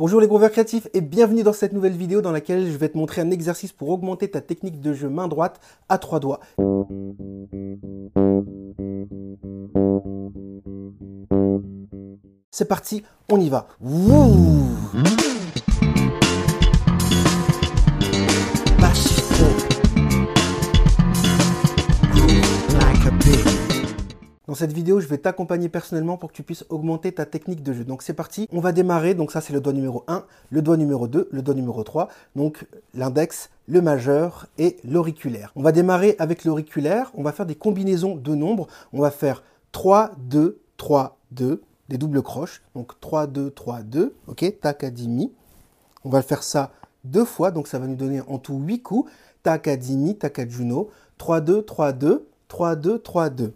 [0.00, 2.96] Bonjour les grooveurs créatifs et bienvenue dans cette nouvelle vidéo dans laquelle je vais te
[2.96, 6.38] montrer un exercice pour augmenter ta technique de jeu main droite à trois doigts.
[12.52, 13.66] C'est parti, on y va.
[24.48, 27.74] Dans cette vidéo, je vais t'accompagner personnellement pour que tu puisses augmenter ta technique de
[27.74, 27.84] jeu.
[27.84, 29.12] Donc c'est parti, on va démarrer.
[29.12, 32.08] Donc ça c'est le doigt numéro 1, le doigt numéro 2, le doigt numéro 3.
[32.34, 35.52] Donc l'index, le majeur et l'auriculaire.
[35.54, 37.12] On va démarrer avec l'auriculaire.
[37.12, 38.68] On va faire des combinaisons de nombres.
[38.94, 41.60] On va faire 3, 2, 3, 2,
[41.90, 42.62] des doubles croches.
[42.74, 44.14] Donc 3, 2, 3, 2.
[44.28, 45.30] Ok, tac à mi.
[46.04, 46.72] On va faire ça
[47.04, 47.50] deux fois.
[47.50, 49.10] Donc ça va nous donner en tout 8 coups.
[49.42, 50.88] Tac à mi, tac à juno.
[51.18, 52.26] 3, 2, 3, 2.
[52.48, 53.54] 3, 2, 3, 2.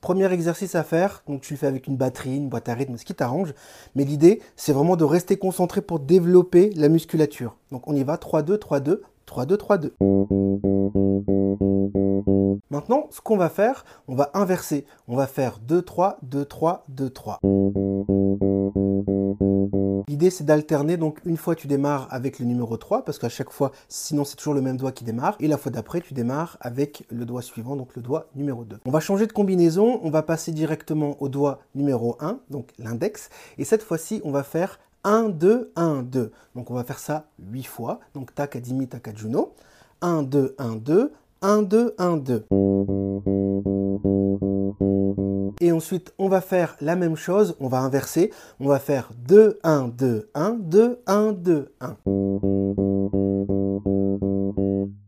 [0.00, 2.96] Premier exercice à faire, donc tu le fais avec une batterie, une boîte à rythme,
[2.96, 3.54] ce qui t'arrange.
[3.94, 7.56] Mais l'idée, c'est vraiment de rester concentré pour développer la musculature.
[7.70, 9.94] Donc on y va, 3, 2, 3, 2, 3, 2, 3, 2.
[12.70, 14.86] Maintenant, ce qu'on va faire, on va inverser.
[15.06, 17.40] On va faire 2, 3, 2, 3, 2, 3.
[20.16, 20.96] L'idée, c'est d'alterner.
[20.96, 24.36] Donc, une fois, tu démarres avec le numéro 3, parce qu'à chaque fois, sinon, c'est
[24.36, 25.36] toujours le même doigt qui démarre.
[25.40, 28.78] Et la fois d'après, tu démarres avec le doigt suivant, donc le doigt numéro 2.
[28.86, 30.00] On va changer de combinaison.
[30.02, 33.28] On va passer directement au doigt numéro 1, donc l'index.
[33.58, 36.32] Et cette fois-ci, on va faire 1, 2, 1, 2.
[36.54, 38.00] Donc, on va faire ça 8 fois.
[38.14, 39.52] Donc, tac à tac à juno.
[40.00, 41.12] 1, 2, 1, 2.
[41.42, 42.46] 1, 2, 1, 2.
[45.60, 48.30] Et ensuite, on va faire la même chose, on va inverser.
[48.60, 51.96] On va faire 2, 1, 2, 1, 2, 1, 2, 1.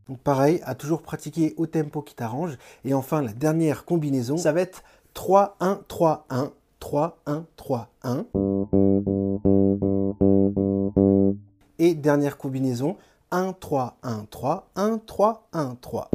[0.08, 2.56] Donc pareil, à toujours pratiquer au tempo qui t'arrange.
[2.84, 4.82] Et enfin, la dernière combinaison, ça va être
[5.12, 8.24] 3, 1, 3, 1, 3, 1, 3, 1.
[11.78, 12.96] Et dernière combinaison,
[13.30, 16.10] 1, 3, 1, 3, 1, 3, 1, 3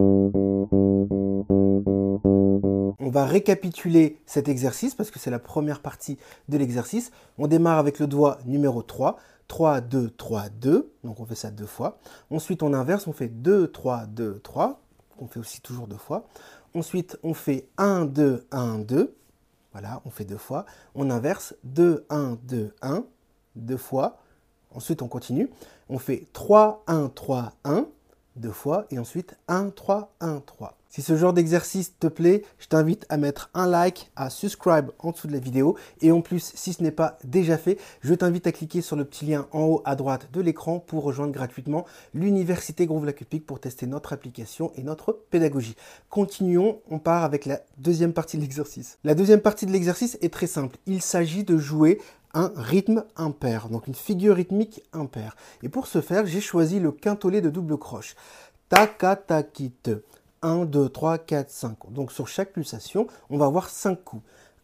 [3.13, 6.17] va récapituler cet exercice parce que c'est la première partie
[6.49, 7.11] de l'exercice.
[7.37, 9.17] On démarre avec le doigt numéro 3.
[9.47, 10.91] 3, 2, 3, 2.
[11.03, 11.99] Donc on fait ça deux fois.
[12.31, 14.81] Ensuite on inverse, on fait 2, 3, 2, 3.
[15.19, 16.25] On fait aussi toujours deux fois.
[16.73, 19.15] Ensuite on fait 1, 2, 1, 2.
[19.73, 20.65] Voilà, on fait deux fois.
[20.95, 23.05] On inverse 2, 1, 2, 1.
[23.55, 24.17] Deux fois.
[24.73, 25.51] Ensuite on continue.
[25.87, 27.85] On fait 3, 1, 3, 1.
[28.35, 28.85] Deux fois.
[28.89, 30.77] Et ensuite 1, 3, 1, 3.
[30.93, 35.09] Si ce genre d'exercice te plaît, je t'invite à mettre un like, à subscribe en
[35.09, 35.75] dessous de la vidéo.
[36.01, 39.03] Et en plus, si ce n'est pas déjà fait, je t'invite à cliquer sur le
[39.03, 43.59] petit lien en haut à droite de l'écran pour rejoindre gratuitement l'Université Groove Lacupic pour
[43.59, 45.75] tester notre application et notre pédagogie.
[46.11, 48.99] Continuons, on part avec la deuxième partie de l'exercice.
[49.03, 50.77] La deuxième partie de l'exercice est très simple.
[50.85, 51.99] Il s'agit de jouer
[52.35, 55.35] un rythme impair, donc une figure rythmique impaire.
[55.63, 58.13] Et pour ce faire, j'ai choisi le quintolet de double croche.
[58.69, 59.89] Takatakite.
[60.43, 61.91] 1, 2, 3, 4, 5.
[61.91, 64.23] Donc sur chaque pulsation, on va avoir 5 coups.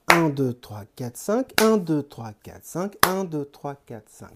[0.10, 4.30] 1, 2, 3, 4, 5, 1, 2, 3, 4, 5, 1, 2, 3, 4, 5.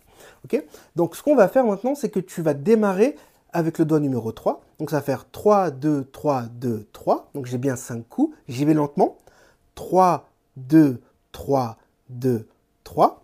[0.45, 0.65] Ok?
[0.95, 3.15] Donc ce qu'on va faire maintenant, c'est que tu vas démarrer
[3.51, 4.61] avec le doigt numéro 3.
[4.79, 7.29] Donc ça va faire 3, 2, 3, 2, 3.
[7.33, 8.35] Donc j'ai bien 5 coups.
[8.47, 9.17] J'y vais lentement.
[9.75, 11.77] 3, 2, 3,
[12.09, 12.47] 2,
[12.83, 13.23] 3.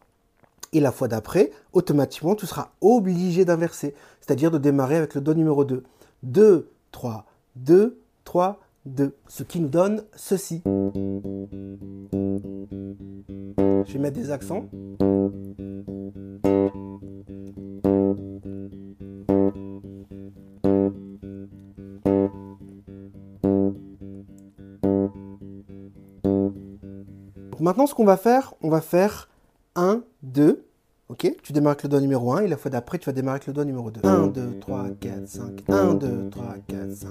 [0.72, 3.96] Et la fois d'après, automatiquement, tu seras obligé d'inverser.
[4.22, 5.84] C'est-à-dire de démarrer avec le doigt numéro 2.
[6.24, 7.26] 2, 3,
[7.56, 9.18] 2, 3, 2.
[9.28, 10.62] Ce qui nous donne ceci.
[10.64, 10.70] Je
[13.92, 14.66] vais mettre des accents.
[27.60, 29.28] Maintenant, ce qu'on va faire, on va faire
[29.76, 30.70] 1, 2,
[31.10, 33.38] Ok Tu démarres avec le doigt numéro 1 et la fois d'après, tu vas démarrer
[33.38, 34.02] avec le doigt numéro 2.
[34.04, 35.64] 1, 2, 3, 4, 5.
[35.68, 37.10] 1, 2, 3, 4, 5.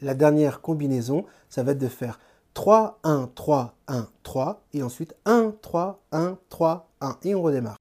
[0.00, 2.18] La dernière combinaison, ça va être de faire
[2.54, 7.76] 3, 1, 3, 1, 3, et ensuite 1, 3, 1, 3, 1, et on redémarre.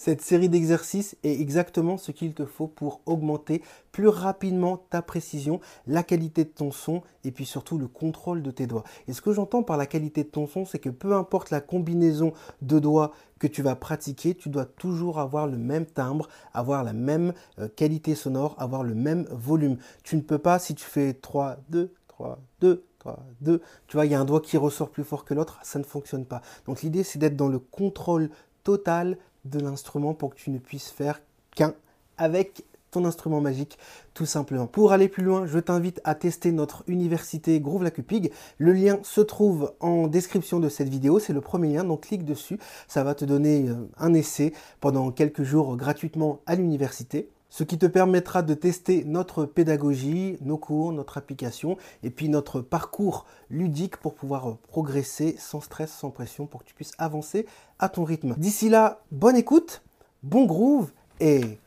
[0.00, 5.58] Cette série d'exercices est exactement ce qu'il te faut pour augmenter plus rapidement ta précision,
[5.88, 8.84] la qualité de ton son et puis surtout le contrôle de tes doigts.
[9.08, 11.60] Et ce que j'entends par la qualité de ton son, c'est que peu importe la
[11.60, 13.10] combinaison de doigts
[13.40, 17.66] que tu vas pratiquer, tu dois toujours avoir le même timbre, avoir la même euh,
[17.66, 19.78] qualité sonore, avoir le même volume.
[20.04, 23.60] Tu ne peux pas, si tu fais 3, 2, 3, 2, 3, 2.
[23.88, 25.84] Tu vois, il y a un doigt qui ressort plus fort que l'autre, ça ne
[25.84, 26.40] fonctionne pas.
[26.66, 28.30] Donc l'idée, c'est d'être dans le contrôle
[28.62, 29.18] total
[29.50, 31.20] de l'instrument pour que tu ne puisses faire
[31.54, 31.74] qu'un
[32.16, 33.78] avec ton instrument magique,
[34.14, 34.66] tout simplement.
[34.66, 38.32] Pour aller plus loin, je t'invite à tester notre université Groove la Cupig.
[38.56, 42.24] Le lien se trouve en description de cette vidéo, c'est le premier lien, donc clique
[42.24, 42.58] dessus.
[42.86, 47.78] Ça va te donner euh, un essai pendant quelques jours gratuitement à l'université ce qui
[47.78, 53.96] te permettra de tester notre pédagogie, nos cours, notre application et puis notre parcours ludique
[53.96, 57.46] pour pouvoir progresser sans stress, sans pression, pour que tu puisses avancer
[57.78, 58.34] à ton rythme.
[58.36, 59.82] D'ici là, bonne écoute,
[60.22, 60.90] bon groove
[61.20, 61.58] et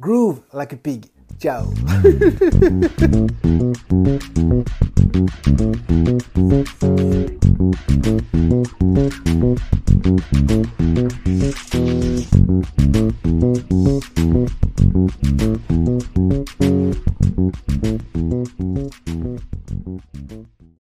[0.00, 1.06] groove like a pig.
[1.38, 1.66] Ciao